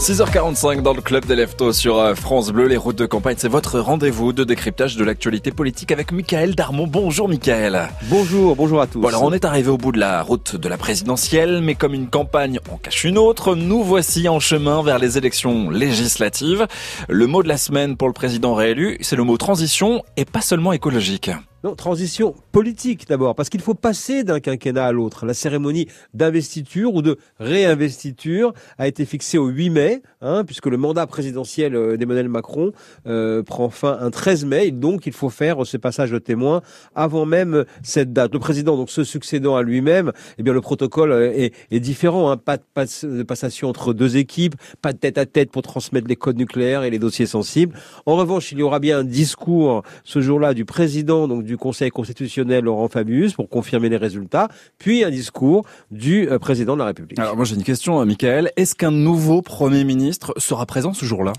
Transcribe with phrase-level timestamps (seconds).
[0.00, 3.34] 6h45 dans le club des Leftos sur euh, France Bleu, les routes de campagne.
[3.36, 6.86] C'est votre rendez-vous de décryptage de l'actualité politique avec Michael Darmon.
[6.86, 7.86] Bonjour Michael.
[8.04, 8.98] Bonjour, bonjour à tous.
[8.98, 11.92] Bon alors on est arrivé au bout de la route de la présidentielle, mais comme
[11.92, 16.66] une campagne en cache une autre, nous voici en chemin vers les élections législatives.
[17.10, 20.40] Le mot de la semaine pour le président réélu, c'est le mot transition et pas
[20.40, 21.30] seulement écologique.
[21.62, 25.26] Non, transition politique d'abord, parce qu'il faut passer d'un quinquennat à l'autre.
[25.26, 30.78] La cérémonie d'investiture ou de réinvestiture a été fixée au 8 mai, hein, puisque le
[30.78, 32.72] mandat présidentiel euh, d'Emmanuel Macron
[33.06, 36.62] euh, prend fin un 13 mai, donc il faut faire ce passage de témoin
[36.94, 38.32] avant même cette date.
[38.32, 42.30] Le président, donc se succédant à lui-même, eh bien le protocole euh, est, est différent.
[42.30, 46.16] Hein, pas de, passation entre deux équipes, pas de tête à tête pour transmettre les
[46.16, 47.76] codes nucléaires et les dossiers sensibles.
[48.06, 51.90] En revanche, il y aura bien un discours ce jour-là du président, donc du Conseil
[51.90, 54.46] constitutionnel Laurent Fabius pour confirmer les résultats,
[54.78, 57.18] puis un discours du euh, président de la République.
[57.18, 58.52] Alors moi j'ai une question, euh, Michael.
[58.56, 61.32] Est-ce qu'un nouveau Premier ministre sera présent ce jour-là?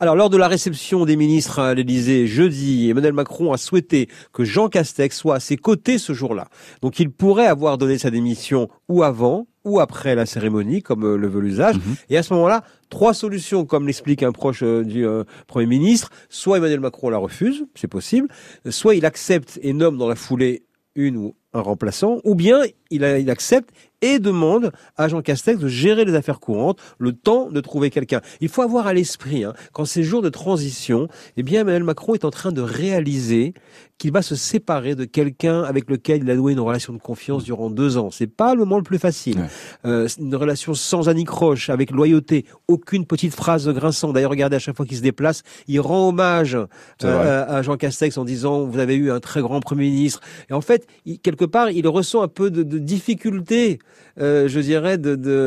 [0.00, 4.44] Alors, lors de la réception des ministres à l'Élysée jeudi, Emmanuel Macron a souhaité que
[4.44, 6.46] Jean Castex soit à ses côtés ce jour-là.
[6.82, 11.16] Donc, il pourrait avoir donné sa démission ou avant ou après la cérémonie, comme euh,
[11.16, 11.76] le veut l'usage.
[11.76, 11.96] Mhm.
[12.10, 16.10] Et à ce moment-là, trois solutions, comme l'explique un proche euh, du euh, Premier ministre.
[16.28, 18.28] Soit Emmanuel Macron la refuse, c'est possible.
[18.68, 23.02] Soit il accepte et nomme dans la foulée une ou un remplaçant, ou bien il,
[23.02, 23.70] il accepte
[24.00, 28.20] et demande à Jean Castex de gérer les affaires courantes, le temps de trouver quelqu'un.
[28.40, 32.14] Il faut avoir à l'esprit, hein, qu'en ces jours de transition, eh bien Emmanuel Macron
[32.14, 33.54] est en train de réaliser
[33.98, 37.42] qu'il va se séparer de quelqu'un avec lequel il a noué une relation de confiance
[37.42, 38.10] durant deux ans.
[38.12, 39.48] C'est pas le moment le plus facile.
[39.84, 44.12] Euh, une relation sans anicroche, avec loyauté, aucune petite phrase grinçante.
[44.12, 46.56] D'ailleurs, regardez à chaque fois qu'il se déplace, il rend hommage
[47.02, 50.20] euh, à Jean Castex en disant vous avez eu un très grand premier ministre.
[50.48, 50.86] Et en fait,
[51.24, 53.78] quelque part, il ressent un peu de, de difficulté
[54.20, 54.98] euh, je dirais,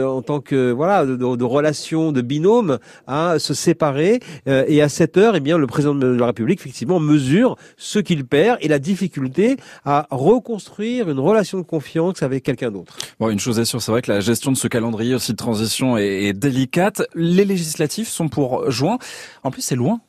[0.04, 4.20] en tant que voilà, de, de, relation, de binôme, à se séparer.
[4.48, 8.00] Euh, et à cette heure, eh bien, le président de la République, effectivement, mesure ce
[8.00, 12.98] qu'il perd et la difficulté à reconstruire une relation de confiance avec quelqu'un d'autre.
[13.20, 15.38] Bon, une chose est sûre, c'est vrai que la gestion de ce calendrier aussi de
[15.38, 17.04] transition est, est délicate.
[17.16, 18.98] Les législatifs sont pour juin.
[19.44, 20.00] En plus, c'est loin.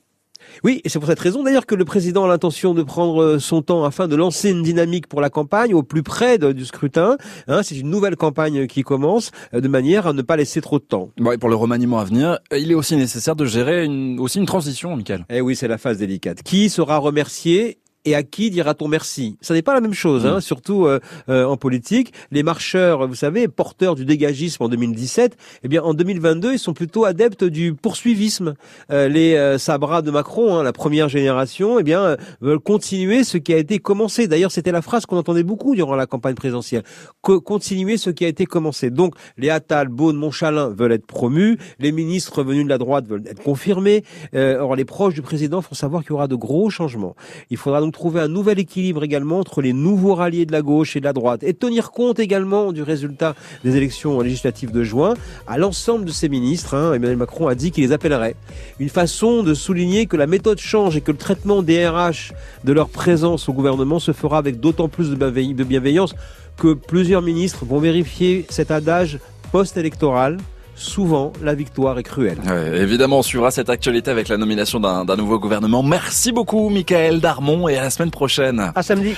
[0.65, 3.39] Oui, et c'est pour cette raison d'ailleurs que le président a l'intention de prendre euh,
[3.39, 7.17] son temps afin de lancer une dynamique pour la campagne au plus près du scrutin.
[7.49, 10.79] Hein, c'est une nouvelle campagne qui commence euh, de manière à ne pas laisser trop
[10.79, 11.11] de temps.
[11.19, 14.39] Bon, et pour le remaniement à venir, il est aussi nécessaire de gérer une, aussi
[14.39, 15.25] une transition, Michael.
[15.31, 16.43] Eh oui, c'est la phase délicate.
[16.43, 17.79] Qui sera remercié?
[18.05, 19.37] Et à qui dira-t-on merci?
[19.41, 20.41] Ça n'est pas la même chose, hein, mm.
[20.41, 20.99] surtout euh,
[21.29, 22.13] euh, en politique.
[22.31, 26.75] Les marcheurs, vous savez, porteurs du dégagisme en 2017, eh bien en 2022, ils sont
[26.75, 28.55] plutôt adeptes du poursuivisme.
[28.91, 33.53] Euh, les Sabras de Macron, hein, la première génération, eh bien veulent continuer ce qui
[33.55, 34.27] a été commencé.
[34.27, 36.83] D'ailleurs, c'était la phrase qu'on entendait beaucoup durant la campagne présidentielle.
[37.21, 38.91] continuer ce qui a été commencé.
[38.91, 41.59] Donc, les Attal, Beaune, Montchalin veulent être promus.
[41.79, 44.05] Les ministres venus de la droite veulent être confirmés.
[44.35, 47.15] or, les proches du président font savoir qu'il y aura de gros changements.
[47.51, 50.97] Il faudra donc trouver un nouvel équilibre également entre les nouveaux ralliés de la gauche
[50.97, 55.15] et de la droite et tenir compte également du résultat des élections législatives de juin
[55.47, 56.75] à l'ensemble de ces ministres.
[56.75, 58.35] Hein, Emmanuel Macron a dit qu'il les appellerait.
[58.81, 62.33] Une façon de souligner que la méthode change et que le traitement des RH
[62.65, 66.15] de leur présence au gouvernement se fera avec d'autant plus de bienveillance
[66.57, 69.19] que plusieurs ministres vont vérifier cet adage
[69.53, 70.39] post-électoral
[70.75, 72.39] souvent la victoire est cruelle.
[72.75, 75.83] évidemment, on suivra cette actualité avec la nomination d'un nouveau gouvernement.
[75.83, 78.73] Merci beaucoup, Michael Darmon, et à la semaine prochaine.
[78.75, 79.15] À samedi.